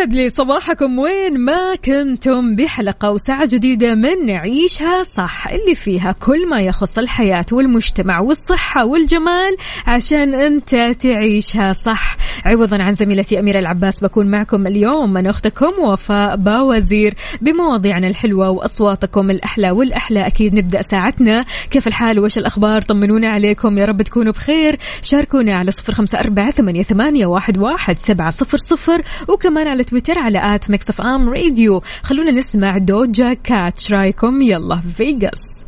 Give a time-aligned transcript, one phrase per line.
[0.00, 6.48] يسعد لي صباحكم وين ما كنتم بحلقة وساعة جديدة من نعيشها صح اللي فيها كل
[6.48, 12.16] ما يخص الحياة والمجتمع والصحة والجمال عشان أنت تعيشها صح.
[12.44, 19.30] عوضا عن زميلتي أميرة العباس بكون معكم اليوم من أختكم وفاء باوزير بمواضيعنا الحلوة وأصواتكم
[19.30, 20.26] الأحلى والأحلى.
[20.26, 21.44] أكيد نبدأ ساعتنا.
[21.70, 23.78] كيف الحال؟ وش الأخبار؟ طمنونا عليكم.
[23.78, 24.78] يا رب تكونوا بخير.
[25.02, 29.02] شاركونا على صفر خمسة أربعة ثمانية واحد سبعة صفر صفر.
[29.28, 31.82] وكمان على تويتر على at Mix FM Radio.
[32.02, 35.66] خلونا نسمع Doja Cat رأيكم؟ يلا Vegas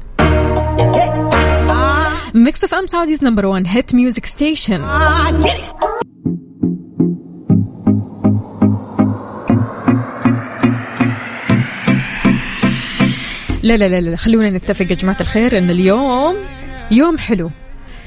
[2.34, 4.80] Mix FM Saudi's number 1 hit music station.
[13.62, 16.34] لا لا لا لا خلونا نتفق يا جماعة الخير ان اليوم
[16.90, 17.50] يوم حلو.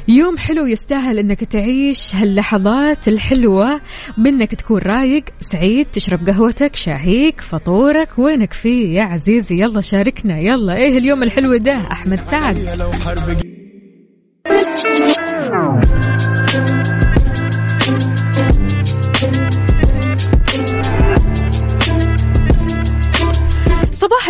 [0.08, 3.82] يوم حلو يستاهل إنك تعيش هاللحظات الحلوة
[4.18, 10.76] بانك تكون رايق سعيد تشرب قهوتك شاهيك فطورك وينك فيه يا عزيزي يلا شاركنا يلا.
[10.76, 12.56] إيه اليوم الحلو ده؟ أحمد سعد.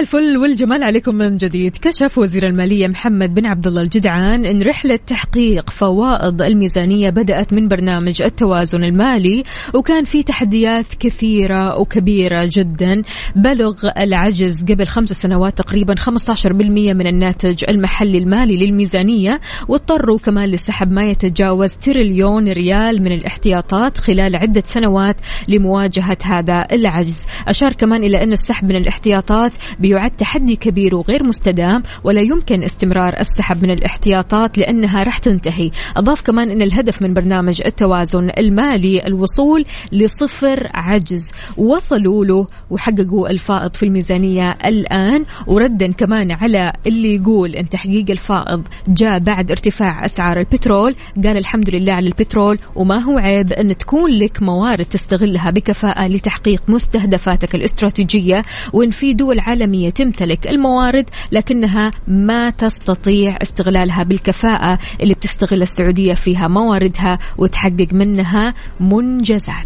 [0.06, 1.78] الفل والجمال عليكم من جديد.
[1.78, 7.68] كشف وزير المالية محمد بن عبد الله الجدعان أن رحلة تحقيق فوائض الميزانية بدأت من
[7.68, 9.44] برنامج التوازن المالي
[9.74, 13.02] وكان في تحديات كثيرة وكبيرة جدا.
[13.36, 20.92] بلغ العجز قبل خمس سنوات تقريبا 15% من الناتج المحلي المالي للميزانية واضطروا كمان لسحب
[20.92, 25.16] ما يتجاوز تريليون ريال من الاحتياطات خلال عدة سنوات
[25.48, 27.26] لمواجهة هذا العجز.
[27.48, 29.52] أشار كمان إلى أن السحب من الاحتياطات
[29.96, 35.72] بيعد تحدي كبير وغير مستدام ولا يمكن استمرار السحب من الاحتياطات لأنها راح تنتهي.
[35.98, 41.32] أضاف كمان أن الهدف من برنامج التوازن المالي الوصول لصفر عجز.
[41.58, 45.26] وصلوا له وحققوا الفائض في الميزانية الآن.
[45.48, 50.96] وردا كمان على اللي يقول أن تحقيق الفائض جاء بعد ارتفاع أسعار البترول.
[51.24, 56.62] قال الحمد لله على البترول وما هو عيب أن تكون لك موارد تستغلها بكفاءة لتحقيق
[56.68, 58.42] مستهدفاتك الاستراتيجية.
[58.74, 66.48] وإن في دول عالمية تمتلك الموارد لكنها ما تستطيع استغلالها بالكفاءة اللي بتستغل السعودية فيها
[66.48, 69.66] مواردها وتحقق منها منجزات.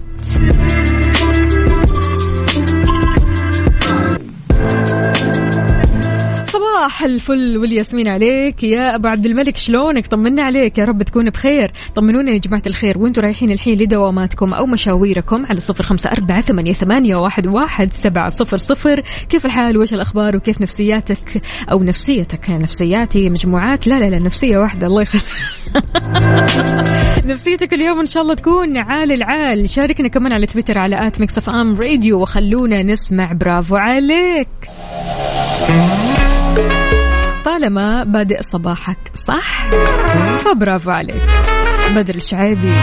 [6.80, 8.64] صباح الفل والياسمين عليك.
[8.64, 10.78] يا أبو عبد الملك شلونك؟ طمنا عليك.
[10.78, 11.72] يا رب تكون بخير.
[11.96, 13.00] طمنونا يا جماعة الخير.
[13.00, 18.30] وأنتم رايحين الحين لدواماتكم أو مشاويركم على صفر خمسة أربعة ثمانية, ثمانية واحد, واحد سبعة
[18.30, 19.04] صفر صفر.
[19.30, 21.42] كيف الحال؟ وش الأخبار؟ وكيف نفسياتك؟
[21.72, 24.88] أو نفسيتك نفسياتي مجموعات؟ لا لا لا نفسية واحدة.
[24.88, 25.24] الله يخليك.
[27.32, 29.70] نفسيتك اليوم إن شاء الله تكون عال العال.
[29.70, 33.34] شاركنا كمان على تويتر على at Mix FM Radio وخلونا نسمع.
[33.34, 34.48] برافو عليك.
[37.46, 39.70] طالما بادئ صباحك صح
[40.46, 41.22] فبرافو عليك.
[41.96, 42.74] بدر الشعيبي.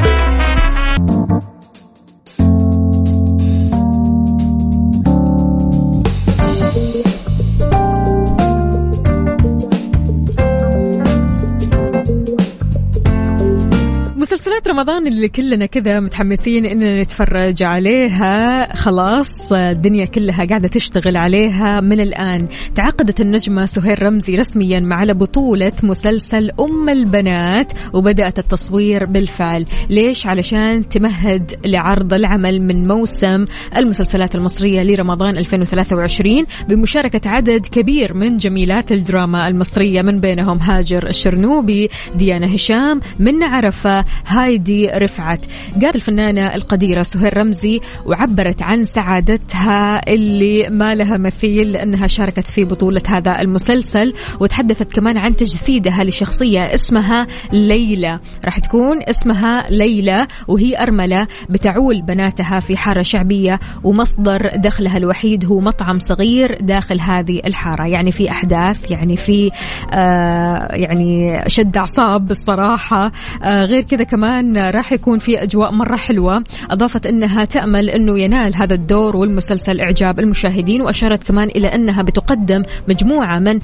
[14.76, 18.76] رمضان اللي كلنا كذا متحمسين إننا نتفرج عليها.
[18.76, 21.81] خلاص الدنيا كلها قاعدة تشتغل عليها.
[21.81, 29.67] من الآن تعاقدت النجمة سهير رمزي رسميا مع بطولة مسلسل أم البنات وبدأت التصوير بالفعل.
[29.90, 33.44] ليش؟ علشان تمهد لعرض العمل من موسم
[33.76, 41.88] المسلسلات المصرية لرمضان 2023 بمشاركة عدد كبير من جميلات الدراما المصرية من بينهم هاجر الشرنوبي
[42.14, 45.40] ديانا هشام منى عرفة هايدي رفعت.
[45.82, 52.64] قالت الفنانة القديرة سهير رمزي وعبرت عن سعادتها اللي ما لها مثيل لأنها شاركت في
[52.64, 58.20] بطولة هذا المسلسل وتحدثت كمان عن تجسيدها لشخصية اسمها ليلى.
[58.44, 65.60] راح تكون اسمها ليلى وهي أرملة بتعول بناتها في حارة شعبية ومصدر دخلها الوحيد هو
[65.60, 67.86] مطعم صغير داخل هذه الحارة.
[67.86, 69.50] يعني في أحداث يعني في
[69.92, 76.44] آه يعني شد أعصاب بالصراحة آه غير كذا كمان راح يكون في أجواء مرة حلوة.
[76.70, 82.62] أضافت أنها تأمل أنه ينال هذا الدور والمسلسل إعجاب المشاهدين وأشارت كمان إلى أنها بتقدم
[82.88, 83.61] مجموعة من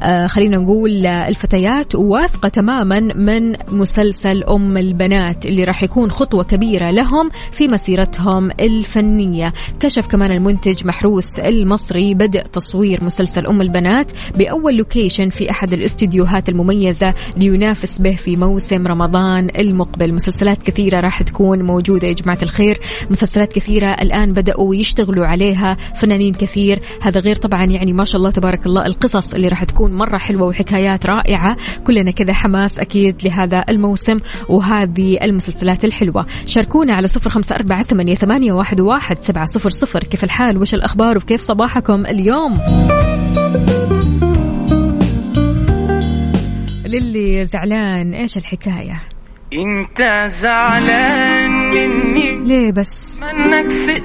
[0.00, 6.90] آه خلينا نقول الفتيات واثقة تماما من مسلسل أم البنات اللي راح يكون خطوة كبيرة
[6.90, 9.52] لهم في مسيرتهم الفنية.
[9.80, 16.48] كشف كمان المنتج محروس المصري بدء تصوير مسلسل أم البنات بأول لوكيشن في أحد الاستديوهات
[16.48, 19.85] المميزة لينافس به في موسم رمضان المقبل.
[20.00, 22.78] مسلسلات كثيرة راح تكون موجودة يا جماعة الخير.
[23.10, 25.76] مسلسلات كثيرة الآن بدأوا يشتغلوا عليها.
[25.94, 26.80] فنانين كثير.
[27.02, 30.46] هذا غير طبعا يعني ما شاء الله تبارك الله القصص اللي راح تكون مرة حلوة
[30.48, 31.56] وحكايات رائعة.
[31.86, 36.26] كلنا كذا حماس أكيد لهذا الموسم وهذه المسلسلات الحلوة.
[36.46, 40.00] شاركونا على صفر خمسة أربعة ثمانية واحد سبعة صفر صفر.
[40.00, 42.60] كيف الحال؟ وش الأخبار وكيف صباحكم اليوم؟
[46.86, 49.15] للي زعلان إيش الحكاية؟
[49.52, 54.02] انت زعلان مني ليه بس؟ منك سئل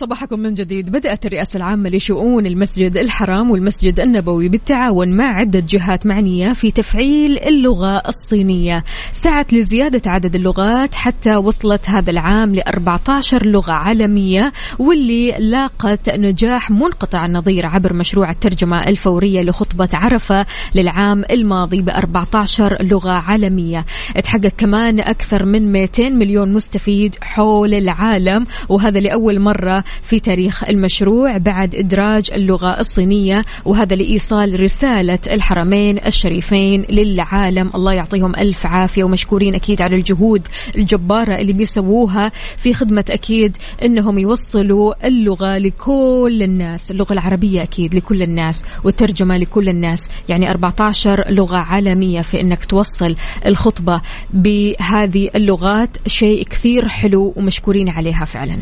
[0.00, 0.90] صباحكم من جديد.
[0.90, 7.38] بدأت الرئاسة العامة لشؤون المسجد الحرام والمسجد النبوي بالتعاون مع عدة جهات معنية في تفعيل
[7.38, 8.84] اللغة الصينية.
[9.12, 16.70] سعت لزيادة عدد اللغات حتى وصلت هذا العام ل 14 لغة عالمية واللي لاقت نجاح
[16.70, 23.86] منقطع النظير عبر مشروع الترجمة الفورية لخطبة عرفة للعام الماضي ب 14 لغة عالمية.
[24.24, 31.36] تحقق كمان أكثر من 200 مليون مستفيد حول العالم وهذا لأول مرة في تاريخ المشروع
[31.36, 37.70] بعد إدراج اللغة الصينية وهذا لإيصال رسالة الحرمين الشريفين للعالم.
[37.74, 40.42] الله يعطيهم ألف عافية ومشكورين أكيد على الجهود
[40.76, 42.32] الجبارة اللي بيسووها.
[42.56, 49.68] في خدمة أكيد أنهم يوصلوا اللغة لكل الناس اللغة العربية أكيد لكل الناس والترجمة لكل
[49.68, 50.08] الناس.
[50.28, 53.16] يعني 14 لغة عالمية في أنك توصل
[53.46, 54.00] الخطبة
[54.34, 55.90] بهذه اللغات.
[56.06, 58.58] شيء كثير حلو ومشكورين عليها فعلا.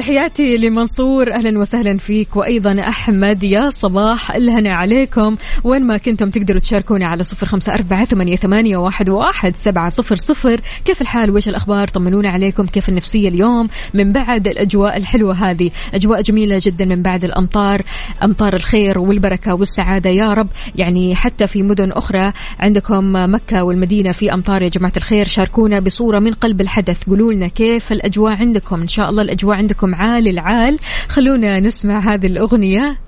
[0.00, 1.32] تحياتي لمنصور.
[1.32, 2.36] أهلا وسهلا فيك.
[2.36, 5.36] وأيضا أحمد يا صباح الهنا عليكم.
[5.64, 10.16] وين ما كنتم تقدروا تشاركونا على صفر خمسة أربعة ثمانية, ثمانية واحد, واحد سبعة صفر
[10.16, 10.60] صفر.
[10.84, 12.66] كيف الحال؟ وش الأخبار؟ طمنونا عليكم.
[12.66, 15.70] كيف النفسية اليوم؟ من بعد الأجواء الحلوة هذه.
[15.94, 17.82] أجواء جميلة جدا من بعد الأمطار.
[18.24, 20.10] أمطار الخير والبركة والسعادة.
[20.10, 25.26] يا رب يعني حتى في مدن أخرى عندكم مكة والمدينة في أمطار يا جماعة الخير.
[25.26, 27.04] شاركونا بصورة من قلب الحدث.
[27.04, 28.80] قولوا لنا كيف الأجواء عندكم.
[28.80, 30.78] إن شاء الله الأجواء عندكم عال العال.
[31.08, 33.00] خلونا نسمع هذه الأغنية.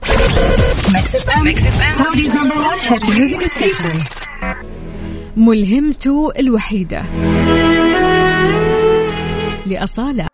[5.37, 7.03] ملهمته الوحيدة.
[9.67, 10.27] لأصالة.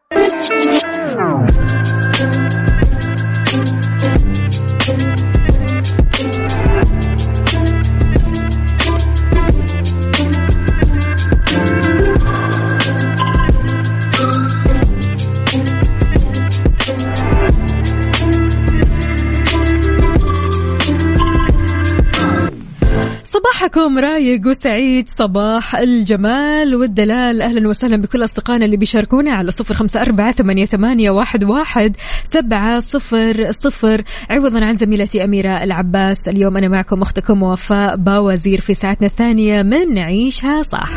[23.89, 27.43] صباحكم رايق وسعيد صباح الجمال والدلال.
[27.43, 32.81] أهلا وسهلا بكل أصدقائنا اللي بيشاركونا على صفر خمسة أربعة ثمانية, ثمانية واحد, واحد سبعة
[32.81, 34.03] صفر صفر.
[34.31, 36.29] عوضا عن زميلتي أميرة العباس.
[36.29, 40.91] اليوم أنا معكم أختكم وفاء باوزير في ساعتنا الثانية من نعيشها صح.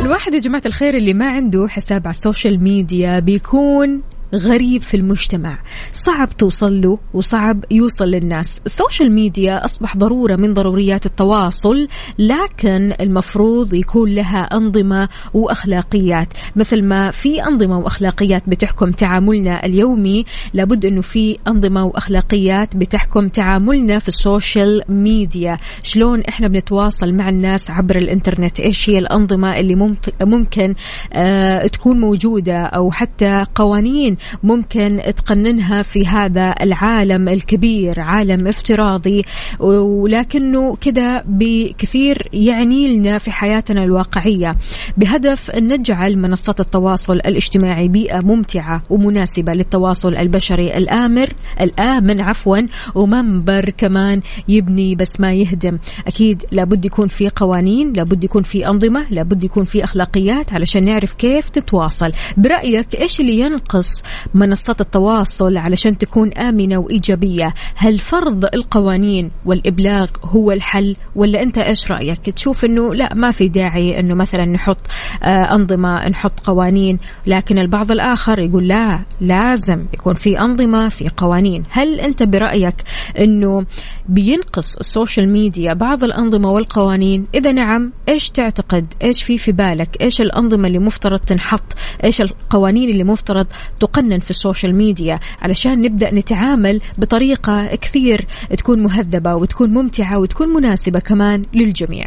[0.00, 4.02] الواحد يا جماعة الخير اللي ما عنده حساب على ال social media بيكون
[4.34, 5.58] غريب في المجتمع.
[5.92, 8.60] صعب توصل له وصعب يوصل للناس.
[8.66, 16.28] ال social media أصبح ضرورة من ضروريات التواصل لكن المفروض يكون لها أنظمة وأخلاقيات.
[16.56, 23.98] مثل ما في أنظمة وأخلاقيات بتحكم تعاملنا اليومي لابد أنه في أنظمة وأخلاقيات بتحكم تعاملنا
[23.98, 25.56] في السوشيال ميديا.
[25.82, 30.74] شلون إحنا بنتواصل مع الناس عبر الإنترنت؟ إيش هي الأنظمة اللي ممكن
[31.12, 39.24] آه تكون موجودة أو حتى قوانين ممكن تقننها في هذا العالم الكبير عالم افتراضي.
[39.60, 44.56] ولكنه كذا بكثير يعني لنا في حياتنا الواقعية.
[44.96, 52.58] بهدف أن نجعل منصات التواصل الاجتماعي بيئة ممتعة ومناسبة للتواصل البشري الآمر الآمن عفوا
[52.94, 55.78] ومنبر كمان يبني بس ما يهدم.
[56.06, 61.14] أكيد لابد يكون في قوانين لابد يكون في أنظمة لابد يكون في أخلاقيات علشان نعرف
[61.14, 62.12] كيف تتواصل.
[62.36, 64.02] برأيك إيش اللي ينقص
[64.34, 67.54] منصات التواصل علشان تكون آمنة وإيجابية.
[67.76, 73.48] هل فرض القوانين والإبلاغ هو الحل ولا أنت إيش رأيك؟ تشوف أنه لا ما في
[73.48, 74.80] داعي أنه مثلا نحط
[75.22, 81.64] آه أنظمة نحط قوانين لكن البعض الآخر يقول لا لازم يكون في أنظمة في قوانين.
[81.70, 82.74] هل أنت برأيك
[83.18, 83.66] أنه
[84.08, 87.26] بينقص ال social media بعض الأنظمة والقوانين.
[87.34, 91.74] إذا نعم إيش تعتقد؟ إيش في في بالك؟ إيش الأنظمة اللي مفترض تنحط؟
[92.04, 93.46] إيش القوانين اللي مفترض
[93.80, 98.26] تقنن في ال social media؟ علشان نبدأ نتعامل بطريقة كثير
[98.58, 102.06] تكون مهذبة وتكون ممتعة وتكون مناسبة كمان للجميع.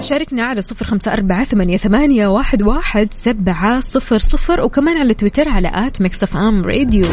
[0.00, 5.48] شاركنا على صفر خمسة أربعة ثمانية, ثمانية واحد, واحد سبعة صفر صفر وكمان على تويتر
[5.48, 7.04] على at Mix FM Radio.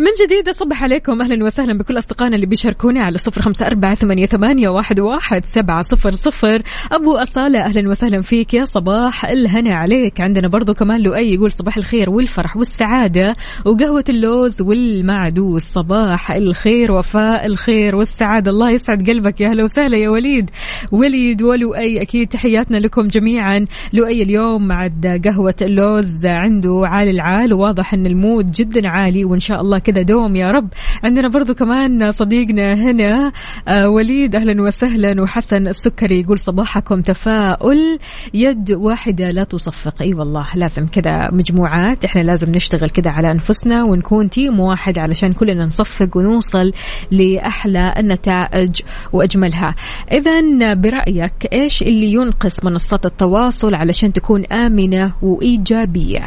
[0.00, 1.22] من جديد أصبح عليكم.
[1.22, 5.82] أهلا وسهلا بكل أصدقائنا اللي بيشاركونا على صفر خمسة أربعة ثمانية, ثمانية واحد, واحد سبعة
[5.82, 6.62] صفر صفر.
[6.92, 8.54] أبو أصالة أهلا وسهلا فيك.
[8.54, 10.20] يا صباح الهنا عليك.
[10.20, 15.62] عندنا برضو كمان لؤي يقول صباح الخير والفرح والسعادة وقهوة اللوز والمعدوس.
[15.62, 18.50] صباح الخير وفاء الخير والسعادة.
[18.50, 19.40] الله يسعد قلبك.
[19.40, 20.50] يا أهلا وسهلا يا وليد.
[20.92, 23.66] وليد ولؤي أكيد تحياتنا لكم جميعا.
[23.92, 24.88] لؤي اليوم مع
[25.24, 27.52] قهوة اللوز عنده عالي العال.
[27.52, 30.68] وواضح أن ال mood جدا عالي وإن شاء الله كذا دوم يا رب.
[31.04, 33.32] عندنا برضو كمان صديقنا هنا
[33.68, 35.22] آه وليد أهلا وسهلا.
[35.22, 37.98] وحسن السكري يقول صباحكم تفاؤل.
[38.34, 40.02] يد واحدة لا تصفق.
[40.02, 42.04] أي والله لازم كذا مجموعات.
[42.04, 46.72] إحنا لازم نشتغل كذا على أنفسنا ونكون team واحد علشان كلنا نصفق ونوصل
[47.10, 48.80] لأحلى النتائج
[49.12, 49.74] وأجملها.
[50.12, 56.26] إذا برأيك إيش اللي ينقص منصات التواصل علشان تكون آمنة وإيجابية؟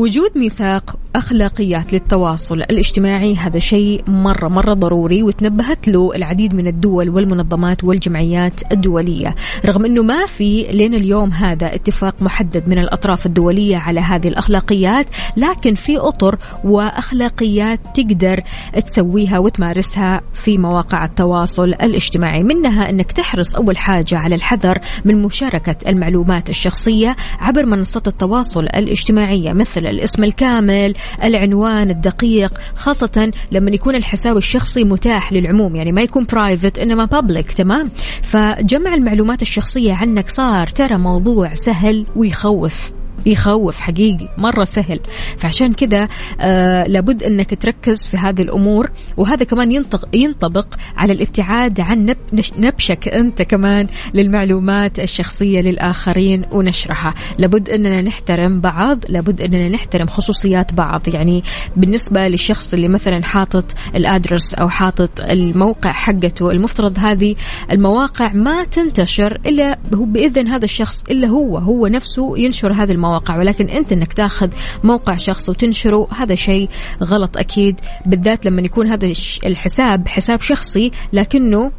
[0.00, 7.08] وجود ميثاق أخلاقيات للتواصل الاجتماعي هذا شيء مرة مرة ضروري وتنبهت له العديد من الدول
[7.08, 9.34] والمنظمات والجمعيات الدولية.
[9.66, 15.06] رغم أنه ما في لين اليوم هذا اتفاق محدد من الأطراف الدولية على هذه الأخلاقيات
[15.36, 18.40] لكن في أطر وأخلاقيات تقدر
[18.84, 22.42] تسويها وتمارسها في مواقع التواصل الاجتماعي.
[22.42, 29.52] منها أنك تحرص أول حاجة على الحذر من مشاركة المعلومات الشخصية عبر منصات التواصل الاجتماعية
[29.52, 30.94] مثل الاسم الكامل
[31.24, 37.52] العنوان الدقيق خاصة لما يكون الحساب الشخصي متاح للعموم يعني ما يكون برايفت إنما بابليك
[37.52, 37.90] تمام؟
[38.22, 42.99] فجمع المعلومات الشخصية عنك صار ترى موضوع سهل ويخوف.
[43.26, 45.00] يخوف حقيقي مرة سهل.
[45.36, 46.08] فعشان كذا
[46.40, 49.72] آه لابد أنك تركز في هذه الأمور وهذا كمان
[50.12, 52.16] ينطبق على الابتعاد عن نب
[52.58, 60.74] نبشك أنت كمان للمعلومات الشخصية للآخرين ونشرها لابد أننا نحترم بعض لابد أننا نحترم خصوصيات
[60.74, 61.00] بعض.
[61.14, 61.42] يعني
[61.76, 63.64] بالنسبة للشخص اللي مثلا حاطط
[63.96, 67.36] الأدرس أو حاطط الموقع حقته المفترض هذه
[67.72, 73.09] المواقع ما تنتشر إلا هو بإذن هذا الشخص إلا هو هو نفسه ينشر هذه المواقع.
[73.10, 74.48] المواقع ولكن أنت إنك تاخذ
[74.84, 76.68] موقع شخص وتنشره هذا شيء
[77.02, 77.80] غلط أكيد.
[78.06, 79.12] بالذات لما يكون هذا
[79.46, 81.72] الحساب حساب شخصي لكنه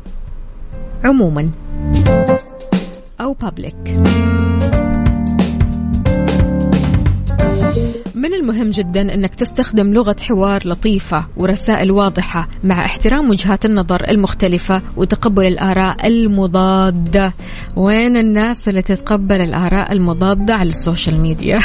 [1.03, 1.51] عموما
[3.21, 3.97] أو public
[8.21, 14.81] من المهم جدا إنك تستخدم لغة حوار لطيفة ورسائل واضحة مع احترام وجهات النظر المختلفة
[14.97, 17.33] وتقبل الآراء المضادة.
[17.75, 21.59] وين الناس اللي تتقبل الآراء المضادة على ال social media؟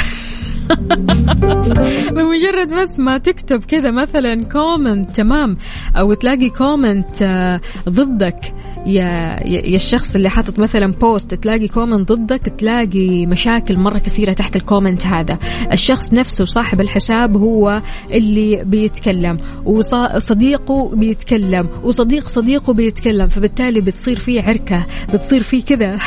[2.15, 5.57] بمجرد بس ما تكتب كذا مثلا comment تمام؟
[5.95, 8.53] أو تلاقي comment آه، ضدك.
[8.87, 14.55] يا يا الشخص اللي حاطط مثلا post تلاقي comment ضدك تلاقي مشاكل مرة كثيرة تحت
[14.55, 15.39] ال comment هذا.
[15.71, 23.27] الشخص نفسه صاحب الحساب هو اللي بيتكلم وصديقه بيتكلم وصديق صديقه بيتكلم.
[23.27, 25.97] فبالتالي بتصير فيه عركة بتصير فيه كذا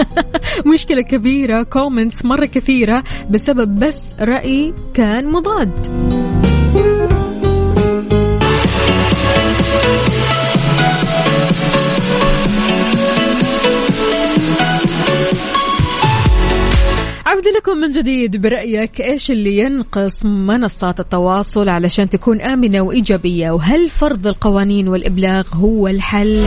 [0.74, 7.21] مشكلة كبيرة كومنتس مرة كثيرة بسبب بس رأي كان مضاد.
[17.32, 23.88] عودة لكم من جديد برأيك إيش اللي ينقص منصات التواصل علشان تكون آمنة وإيجابية وهل
[23.88, 26.44] فرض القوانين والإبلاغ هو الحل؟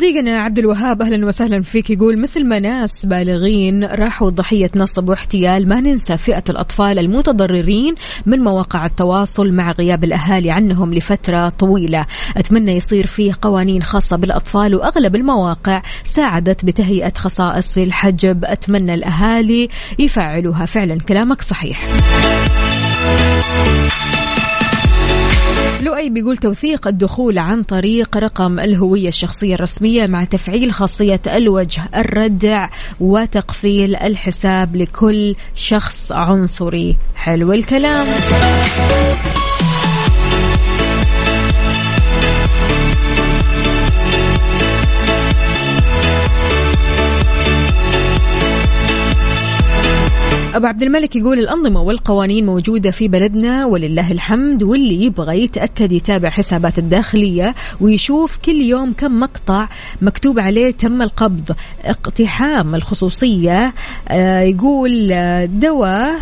[0.00, 5.68] صديقنا عبد الوهاب أهلا وسهلا فيك يقول مثل ما ناس بالغين راحوا ضحية نصب واحتيال
[5.68, 7.94] ما ننسى فئة الأطفال المتضررين
[8.26, 12.06] من مواقع التواصل مع غياب الأهالي عنهم لفترة طويلة.
[12.36, 18.44] أتمنى يصير فيه قوانين خاصة بالأطفال وأغلب المواقع ساعدت بتهيئة خصائص للحجب.
[18.44, 20.66] أتمنى الأهالي يفعلوها.
[20.66, 21.86] فعلا كلامك صحيح.
[25.82, 32.68] لؤي بيقول توثيق الدخول عن طريق رقم الهوية الشخصية الرسمية مع تفعيل خاصية الوجه الردع
[33.00, 36.96] وتقفيل الحساب لكل شخص عنصري.
[37.14, 38.06] حلو الكلام.
[50.54, 56.30] أبو عبد الملك يقول الأنظمة والقوانين موجودة في بلدنا ولله الحمد واللي يبغى يتأكد يتابع
[56.30, 59.68] حسابات الداخلية ويشوف كل يوم كم مقطع
[60.02, 61.56] مكتوب عليه تم القبض.
[61.84, 63.74] اقتحام الخصوصية
[64.08, 66.20] آه، يقول آه، دواء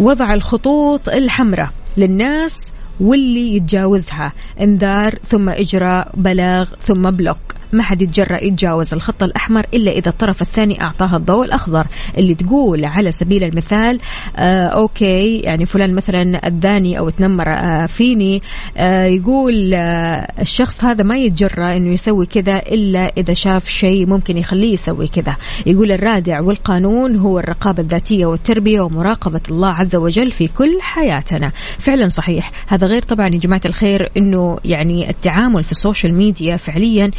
[0.00, 7.53] وضع الخطوط الحمراء للناس واللي يتجاوزها إنذار ثم إجراء بلاغ ثم block.
[7.74, 11.86] ما حد يتجرأ يتجاوز الخط الأحمر إلا إذا الطرف الثاني أعطاها الضوء الأخضر
[12.18, 14.00] اللي تقول على سبيل المثال
[14.36, 18.42] آه okay يعني فلان مثلا أذاني أو تنمر آه فيني
[18.76, 24.38] آه يقول آه الشخص هذا ما يتجرأ إنه يسوي كذا إلا إذا شاف شيء ممكن
[24.38, 25.36] يخليه يسوي كذا.
[25.66, 31.52] يقول الرادع والقانون هو الرقابة الذاتية والتربية ومراقبة الله عز وجل في كل حياتنا.
[31.78, 32.50] فعلا صحيح.
[32.66, 37.10] هذا غير طبعا يا جماعة الخير إنه يعني التعامل في ال social media فعليا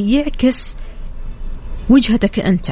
[0.00, 0.76] بيعكس
[1.90, 2.70] وجهتك أنت.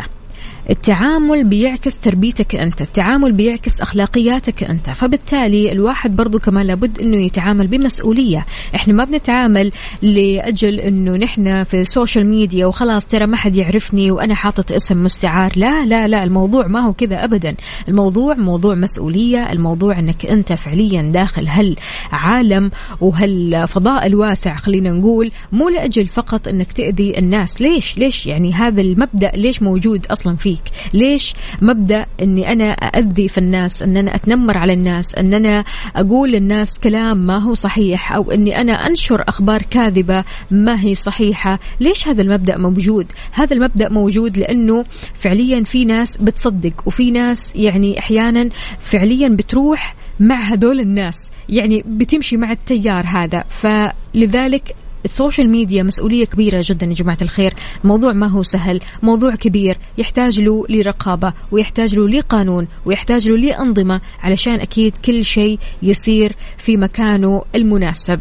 [0.70, 4.90] التعامل بيعكس تربيتك أنت التعامل بيعكس أخلاقياتك أنت.
[4.90, 8.46] فبالتالي الواحد برضو كمان لابد أنه يتعامل بمسؤولية.
[8.74, 9.72] إحنا ما بنتعامل
[10.02, 15.04] لأجل أنه نحن في ال social media وخلاص ترى ما حد يعرفني وأنا حاطط اسم
[15.04, 15.52] مستعار.
[15.56, 17.54] لا لا لا الموضوع ما هو كذا أبدا.
[17.88, 25.30] الموضوع موضوع مسؤولية الموضوع أنك أنت فعليا داخل هالعالم وهالفضاء الواسع خلينا نقول.
[25.52, 27.60] مو لأجل فقط أنك تأذي الناس.
[27.60, 33.28] ليش؟ ليش؟ يعني هذا المبدأ ليش موجود أصلا فيه؟ فيك ليش مبدأ أني أنا أذي
[33.28, 35.64] في الناس أن أنا أتنمر على الناس أن أنا
[35.96, 41.58] أقول للناس كلام ما هو صحيح أو أني أنا أنشر أخبار كاذبة ما هي صحيحة؟
[41.80, 47.98] ليش هذا المبدأ موجود؟ هذا المبدأ موجود لأنه فعليا في ناس بتصدق وفي ناس يعني
[47.98, 48.48] أحيانا
[48.80, 53.44] فعليا بتروح مع هذول الناس يعني بتمشي مع التيار هذا.
[53.48, 57.54] فلذلك ال social media مسؤولية كبيرة جدا يا جماعة الخير.
[57.84, 64.00] موضوع ما هو سهل موضوع كبير يحتاج له لرقابة ويحتاج له لقانون ويحتاج له لأنظمة
[64.22, 68.20] علشان أكيد كل شيء يصير في مكانه المناسب.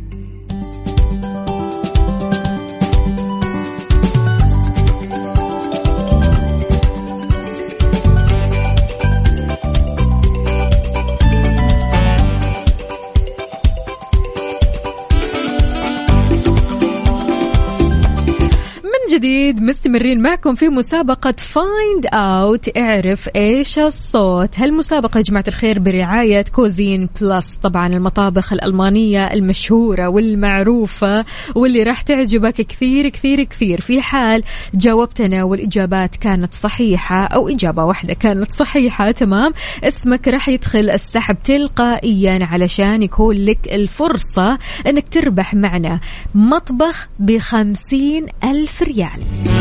[19.21, 24.59] جديد مستمرين معكم في مسابقة Find Out اعرف إيش الصوت.
[24.59, 32.53] هالمسابقة يا جماعة الخير برعاية Cuisine Plus طبعا المطابخ الألمانية المشهورة والمعروفة واللي راح تعجبك
[32.53, 33.81] كثير كثير كثير.
[33.81, 39.51] في حال جاوبتنا والإجابات كانت صحيحة أو إجابة واحدة كانت صحيحة تمام.
[39.83, 44.57] اسمك راح يدخل السحب تلقائيا علشان يكون لك الفرصة
[44.87, 45.99] أنك تربح معنا
[46.35, 49.10] مطبخ بخمسين ألف ريال.
[49.15, 49.51] ريال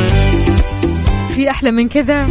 [1.34, 2.26] في أحلى من كذا؟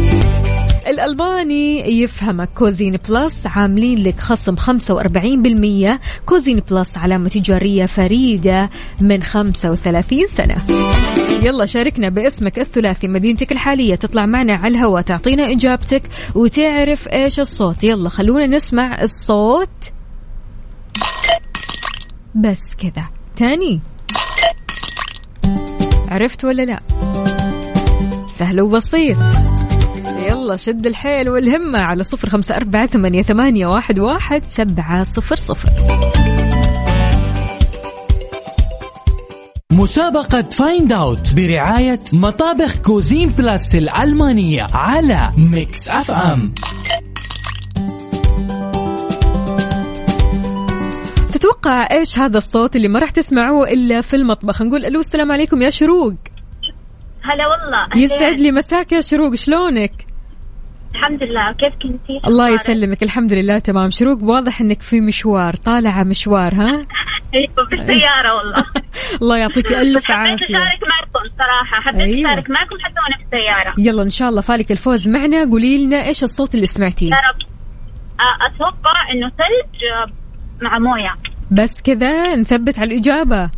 [0.86, 2.48] الألماني يفهمك.
[2.54, 10.56] Cuisine Plus عاملين لك خصم 45% Cuisine Plus علامة تجارية فريدة من 35 سنة.
[11.42, 13.94] يلا شاركنا باسمك الثلاثي مدينتك الحالية.
[13.94, 16.02] تطلع معنا على الهواء تعطينا إجابتك
[16.34, 17.84] وتعرف إيش الصوت.
[17.84, 19.92] يلا خلونا نسمع الصوت.
[22.34, 23.06] بس كذا.
[23.36, 23.80] تاني.
[26.08, 26.80] عرفت ولا لا؟
[28.40, 29.16] سهل وبسيط.
[30.28, 35.68] يلا شد الحيل والهمة على صفر خمسة أربعة ثمانية, ثمانية واحد, واحد سبعة صفر صفر.
[39.72, 46.54] مسابقة Find Out برعاية مطابخ Cuisine Plus الألمانية على Mix FM
[51.34, 55.62] أتوقع إيش هذا الصوت اللي ما راح تسمعوه إلا في المطبخ؟ نقول ألو السلام عليكم
[55.62, 56.14] يا شروق.
[57.22, 58.04] هلا والله.
[58.04, 59.92] يسعد لي مساك يا شروق شلونك؟
[60.94, 61.52] الحمد لله.
[61.52, 63.90] كيف كنتي الله يسلمك الحمد لله تمام.
[63.90, 66.70] شروق واضح إنك في مشوار طالعة مشوار ها؟
[67.34, 68.64] أيوه بالسيارة والله.
[69.22, 70.44] الله يعطيك ألف حبيت عافية.
[70.44, 71.80] أشارك معكم صراحة.
[71.84, 72.30] حبيت أيوة.
[72.32, 73.74] أشارك معكم حتى وأنا في السيارة.
[73.78, 75.08] يلا إن شاء الله فالك الفوز.
[75.08, 77.50] معنا قولي لنا إيش الصوت اللي سمعتيه؟ يا رب.
[78.54, 79.80] أتوقع إنه ثلج
[80.62, 81.14] مع موية.
[81.50, 83.50] بس كذا نثبت على الإجابة.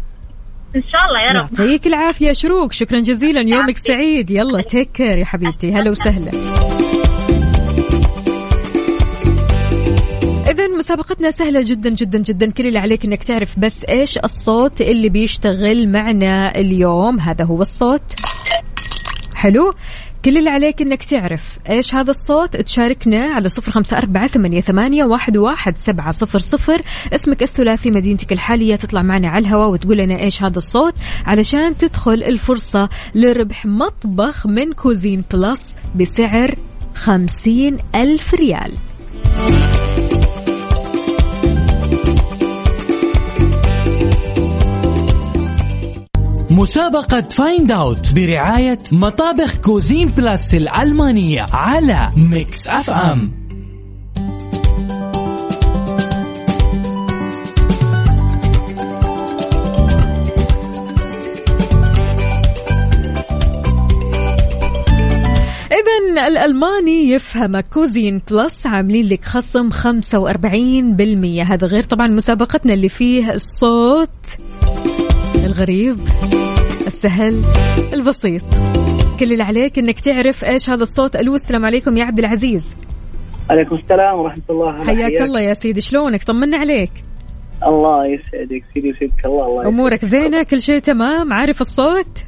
[0.76, 1.60] إن شاء الله يا رب.
[1.60, 2.72] يعطيك العافية شروق.
[2.72, 3.40] شكرا جزيلا.
[3.40, 4.30] يومك سعيد.
[4.30, 5.72] يلا تيك كير يا حبيبتي.
[5.72, 6.30] هلا وسهلا.
[10.50, 12.50] إذا مسابقتنا سهلة جدا جدا جدا.
[12.50, 17.20] كل اللي عليك إنك تعرف بس إيش الصوت اللي بيشتغل معنا اليوم.
[17.20, 18.02] هذا هو الصوت.
[19.34, 19.70] حلو؟
[20.24, 22.56] كل اللي عليك إنك تعرف إيش هذا الصوت.
[22.56, 26.82] تشاركنا على صفر خمسة أربعة ثمانية, ثمانية واحد, واحد سبعة صفر صفر.
[27.14, 28.76] اسمك الثلاثي مدينتك الحالية.
[28.76, 30.94] تطلع معنا على الهواء وتقول لنا إيش هذا الصوت
[31.26, 36.54] علشان تدخل الفرصة لربح مطبخ من Cuisine Plus بسعر
[36.94, 38.72] خمسين ألف ريال.
[46.52, 53.32] مسابقة Find Out برعاية مطابخ Cuisine Plus الألمانية على Mix FM
[65.72, 69.74] إذا الألماني يفهمك Cuisine Plus عاملين لك خصم 45%
[71.50, 74.08] هذا غير طبعا مسابقتنا اللي فيه الصوت
[75.44, 75.94] الغريب
[76.86, 77.42] السهل
[77.94, 78.42] البسيط.
[79.20, 81.16] كل اللي عليك إنك تعرف إيش هذا الصوت.
[81.16, 82.76] ألو السلام عليكم يا عبد العزيز.
[83.50, 84.84] عليكم السلام ورحمة الله.
[84.86, 86.90] حياك الله يا سيدي شلونك؟ طمنا عليك.
[87.66, 89.74] الله يسعدك سيدي يسعدك الله الله يسعدك.
[89.74, 92.24] أمورك زينة؟ كل شيء تمام؟ عارف الصوت؟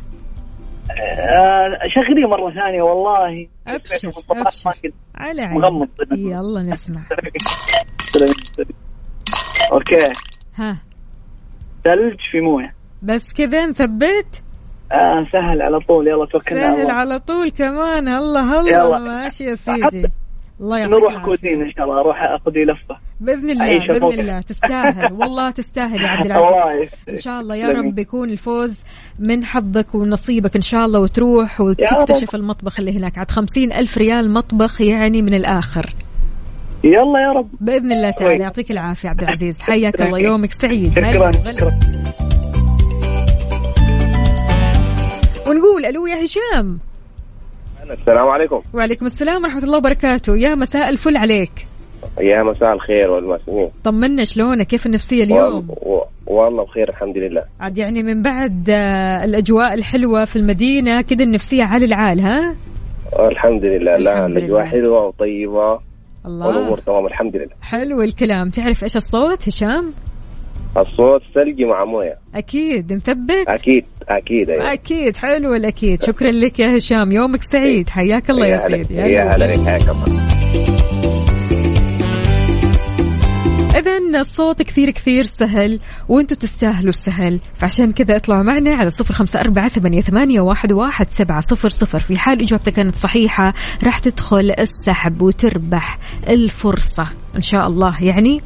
[0.90, 3.46] آه شغلي مرة ثانية والله.
[3.66, 4.72] أبشر أبشر.
[5.14, 5.88] على عيني.
[6.12, 7.00] يلا نسمع.
[9.72, 9.98] أوكي.
[10.55, 10.79] ها.
[11.85, 12.74] ثلج في موية.
[13.04, 14.42] بس كذا نثبت؟
[14.92, 16.08] آه سهل على طول.
[16.08, 16.92] يلا توكلنا سهل الله.
[16.92, 18.08] على طول كمان.
[18.08, 18.98] الله الله.
[18.98, 20.08] ماشي يا سيدي.
[20.60, 21.24] الله يعطيك نروح.
[21.24, 22.00] كوزين إن شاء الله.
[22.00, 22.96] أروح اخذ لي لفة.
[23.20, 24.18] بإذن الله بإذن الموقف.
[24.18, 24.40] الله.
[24.40, 25.12] تستاهل.
[25.20, 26.90] والله تستاهل يا عبد العزيز.
[27.08, 27.56] إن شاء الله.
[27.56, 27.68] يا.
[27.68, 28.84] رب يكون الفوز
[29.18, 33.18] من حظك ونصيبك إن شاء الله وتروح وتكتشف المطبخ اللي هناك.
[33.18, 35.86] عاد خمسين ألف ريال مطبخ يعني من الآخر.
[36.84, 37.48] يلا يا رب.
[37.60, 38.28] بإذن الله تعالى.
[38.30, 38.40] كويس.
[38.40, 39.60] يعطيك العافية عبد العزيز.
[39.60, 40.18] حياك الله.
[40.18, 40.92] يومك سعيد.
[40.92, 41.32] شكرا.
[41.32, 41.70] شكرا.
[45.48, 46.78] ونقول ألو يا هشام.
[47.90, 48.62] السلام عليكم.
[48.74, 50.37] وعليكم السلام ورحمة الله وبركاته.
[50.37, 51.66] يا مساء الفل عليك.
[52.20, 55.68] يا مساء الخير والمسلمين طمنا شلونك؟ كيف النفسية اليوم.
[56.26, 57.44] والله بخير الحمد لله.
[57.61, 62.54] عاد يعني من بعد آه، الأجواء الحلوة في المدينة كده النفسية على العال ها؟
[63.18, 64.70] الحمد لله لا الحمد الأجواء لله.
[64.70, 65.80] حلوة وطيبة.
[66.26, 66.46] الله.
[66.46, 67.50] والأمور تمام الحمد لله.
[67.62, 68.50] حلو الكلام.
[68.50, 69.92] تعرف إيش الصوت هشام؟
[70.78, 72.18] الصوت ثلجي مع موية.
[72.34, 74.72] أكيد نثبت أكيد أكيد أيوه.
[74.72, 76.02] أكيد حلو الأكيد.
[76.02, 77.12] شكرا لك يا هشام.
[77.12, 77.90] يومك سعيد.
[77.90, 78.94] حياك الله يا سيدي.
[78.94, 80.04] يا هلا بك حياك الله.
[83.78, 87.40] إذا الصوت كثير كثير سهل وأنتم تستاهلوا السهل.
[87.56, 92.00] فعشان كذا اطلعوا معنا على صفر خمسة أربعة ثمانية, واحد سبعة صفر صفر.
[92.00, 97.08] في حال إجابتك كانت صحيحة راح تدخل السحب وتربح الفرصة.
[97.37, 98.40] إن شاء الله يعني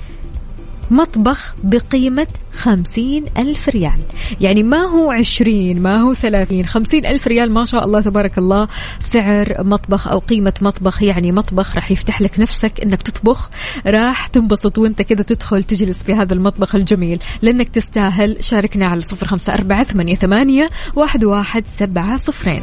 [0.90, 3.98] مطبخ بقيمة خمسين ألف ريال.
[4.40, 8.68] يعني ما هو عشرين ما هو ثلاثين خمسين ألف ريال ما شاء الله تبارك الله.
[9.00, 13.50] سعر مطبخ أو قيمة مطبخ يعني مطبخ راح يفتح لك نفسك أنك تطبخ.
[13.86, 17.20] راح تنبسط وإنت كذا تدخل تجلس في هذا المطبخ الجميل.
[17.42, 22.62] لأنك تستاهل شاركنا على صفر خمسة أربعة ثمانية واحد, واحد سبعة صفرين.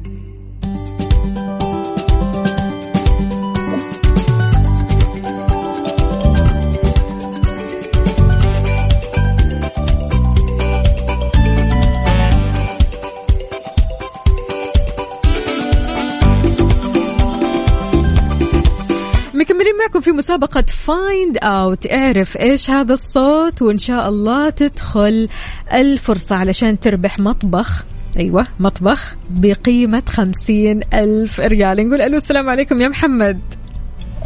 [19.81, 25.27] معكم في مسابقة Find Out اعرف إيش هذا الصوت وإن شاء الله تدخل
[25.73, 27.85] الفرصة علشان تربح مطبخ.
[28.17, 31.87] أيوه مطبخ بقيمة خمسين ألف ريال.
[31.87, 33.39] نقول ألو السلام عليكم يا محمد.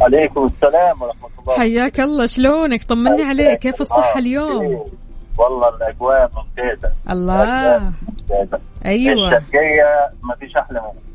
[0.00, 4.84] عليكم السلام ورحمة الله حياك الله شلونك؟ طمني عليك كيف الصحة اليوم؟
[5.38, 6.92] والله الأجواء ممتازة.
[7.10, 7.92] الله.
[8.08, 8.60] ممتازة.
[8.86, 9.12] أيوه.
[9.12, 11.05] الشرقية ما فيش أحلى منها.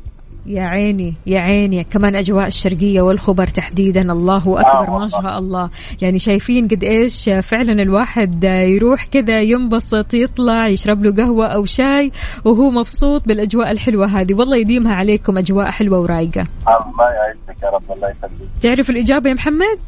[0.46, 1.84] يا عيني يا عيني.
[1.84, 4.12] كمان أجواء الشرقية والخبر تحديدا.
[4.12, 5.70] الله أكبر آه ما شاء الله.
[6.02, 12.12] يعني شايفين قد إيش فعلا الواحد يروح كذا ينبسط يطلع يشرب له قهوة أو شاي
[12.44, 14.34] وهو مبسوط بالأجواء الحلوة هذه.
[14.34, 16.46] والله يديمها عليكم أجواء حلوة ورايقة.
[16.68, 18.48] الله يعزك يا رب الله يخليك.
[18.62, 19.78] تعرف الإجابة يا محمد؟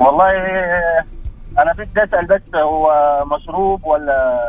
[0.00, 0.30] والله
[1.58, 2.92] أنا بدي أسأل بس هو
[3.36, 4.40] مشروب ولا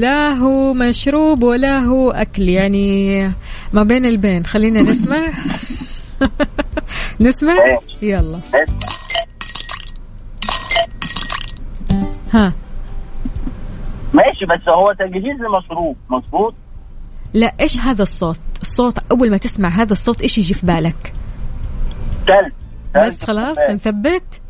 [0.00, 3.22] لا هو مشروب ولا هو أكل يعني
[3.72, 4.46] ما بين البين.
[4.46, 5.32] خلينا نسمع.
[7.20, 8.40] نسمع؟ يلا.
[12.34, 12.52] ها.
[14.14, 16.54] ماشي بس هو تجهيز لمشروب مظبوط؟
[17.34, 21.12] لا إيش هذا الصوت؟ الصوت أول ما تسمع هذا الصوت إيش يجي في بالك؟
[22.26, 22.52] ثلج
[22.96, 24.41] بس خلاص نثبت.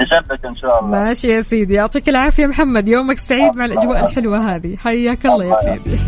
[0.00, 0.90] نثبت إن شاء الله.
[0.90, 1.74] ماشي يا سيدي.
[1.74, 2.88] يعطيك العافية محمد.
[2.88, 4.76] يومك سعيد مع الأجواء الحلوة هذه.
[4.76, 5.98] حياك الله يا سيدي.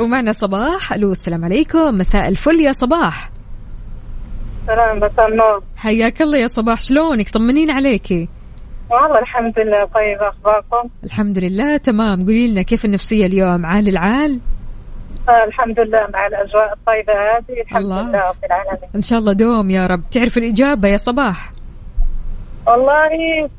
[0.00, 0.92] ومعنا صباح.
[0.92, 1.98] ألو السلام عليكم.
[1.98, 3.30] مساء الفل يا صباح.
[4.66, 5.62] سلام مساء النور.
[5.76, 6.80] حياك الله يا صباح.
[6.80, 8.28] شلونك؟ طمنين عليكي
[8.90, 12.24] والله الحمد لله طيب أخباركم؟ الحمد لله تمام.
[12.24, 14.61] قولي لنا كيف النفسية اليوم؟ عال العال؟ آه
[15.28, 17.60] الحمد لله مع الأجواء الطيبة هذه.
[17.62, 18.02] الحمد الله.
[18.02, 18.90] لله رب العالمين.
[18.96, 20.02] إن شاء الله دوم يا رب.
[20.10, 21.50] تعرف الإجابة يا صباح؟
[22.66, 23.08] والله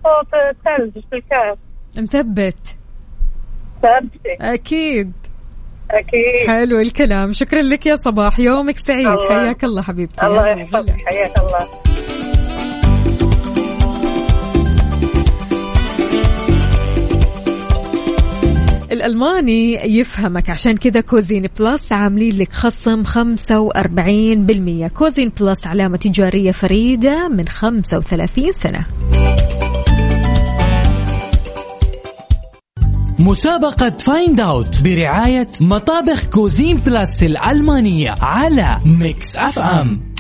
[0.04, 0.34] صوت
[0.66, 1.58] ثلج في الكاس
[1.98, 2.78] مثبت.
[3.82, 5.14] ثابتة أكيد.
[5.92, 6.48] أكيد.
[6.48, 7.34] حلو الكلام.
[7.34, 8.40] شكرا لك يا صباح.
[8.40, 9.08] يومك سعيد.
[9.08, 9.30] الله.
[9.30, 10.26] حياك الله حبيبتي.
[10.28, 10.96] الله يحفظك.
[11.08, 11.83] حياك الله.
[18.94, 20.50] الألماني يفهمك.
[20.50, 28.52] عشان كذا Cuisine Plus عاملين لك خصم 45% Cuisine Plus علامة تجارية فريدة من 35
[28.52, 28.86] سنة.
[33.20, 40.14] مسابقة Find Out برعاية مطابخ Cuisine Plus الألمانية على Mix FM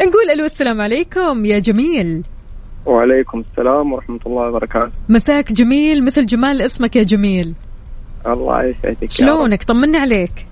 [0.00, 2.22] نقول ألو السلام عليكم يا جميل.
[2.86, 4.92] وعليكم السلام ورحمة الله وبركاته.
[5.08, 7.54] مساك جميل مثل جمال اسمك يا جميل.
[8.26, 9.10] الله يسعدك.
[9.10, 10.46] شلونك؟ طمنا عليك.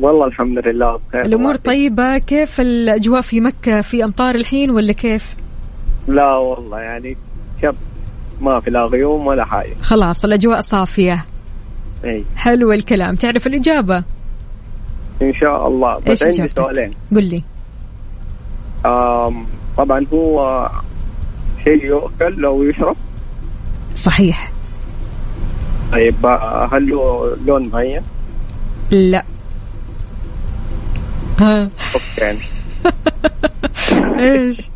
[0.00, 5.36] والله الحمد لله بخير الأمور طيبة؟ كيف الأجواء في مكة في أمطار الحين ولا كيف؟
[6.08, 7.16] لا والله يعني
[7.62, 7.74] شب
[8.40, 9.74] ما في لا غيوم ولا حاجة.
[9.82, 11.24] خلاص الأجواء صافية.
[12.04, 12.24] إي.
[12.36, 13.14] حلو الكلام.
[13.14, 14.04] تعرف الإجابة؟
[15.22, 15.98] إن شاء الله.
[15.98, 16.90] بس عندي؟ سؤالين.
[17.16, 17.42] قل لي.
[19.76, 20.68] طبعا هو
[21.66, 22.96] شيء يؤكل أو يشرب.
[23.96, 24.52] صحيح.
[25.92, 26.26] طيب
[26.72, 28.02] هل له لون معين؟
[28.90, 29.24] لا.
[31.38, 31.62] ها.
[31.94, 32.20] أوكي.
[32.20, 32.38] يعني
[34.18, 34.70] إيش؟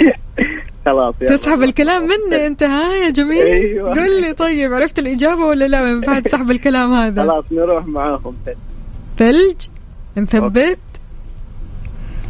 [0.86, 1.14] خلاص.
[1.18, 3.94] تسحب الكلام مني أنت ها يا جميل؟ أيوة.
[3.94, 7.22] قل لي طيب عرفت الإجابة ولا لا؟ ما ينفع تسحب الكلام هذا.
[7.22, 8.36] خلاص نروح معاهم.
[9.18, 9.56] ثلج
[10.16, 10.78] نثبت.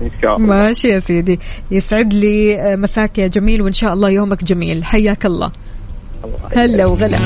[0.01, 0.47] إن شاء الله.
[0.47, 1.39] ماشي يا سيدي.
[1.71, 4.85] يسعد لي آه، مساك يا جميل وإن شاء الله يومك جميل.
[4.85, 5.53] حياك الله.
[6.25, 7.19] الله هلا وغلا.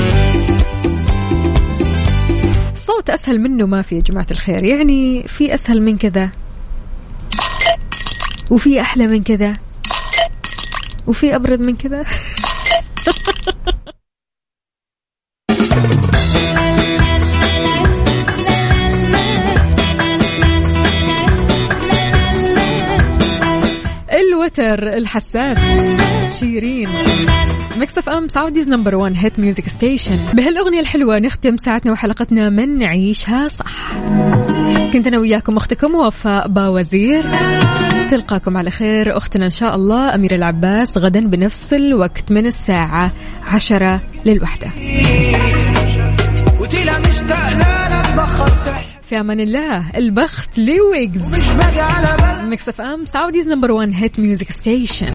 [2.75, 4.63] صوت أسهل منه ما في يا جماعة الخير.
[4.63, 6.31] يعني في أسهل من كذا
[8.51, 9.57] وفي أحلى من كذا
[11.07, 12.03] وفي أبرد من كذا.
[24.59, 25.57] الوتر الحساس.
[26.39, 26.89] شيرين.
[27.77, 33.47] Mix FM Saudi's number 1 hit music station بهالأغنية الحلوة نختم ساعتنا وحلقتنا من نعيشها
[33.47, 33.93] صح.
[34.93, 37.31] كنت أنا وياكم أختكم وفاء باوزير.
[38.09, 40.15] تلقاكم على خير أختنا إن شاء الله.
[40.15, 43.11] اميره العباس غدا بنفس الوقت من الساعة
[43.43, 44.71] عشرة للوحدة.
[49.15, 51.23] في أمان الله البخت لويجز.
[52.43, 55.03] Mix FM Saudi's number 1 hit music station.